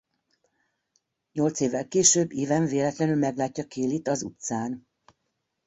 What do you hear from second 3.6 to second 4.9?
Kayleigh-t az utcán.